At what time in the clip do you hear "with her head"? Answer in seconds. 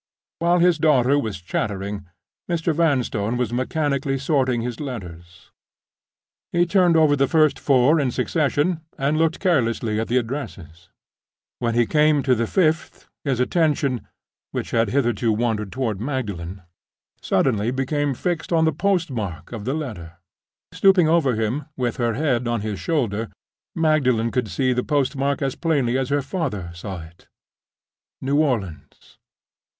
21.77-22.47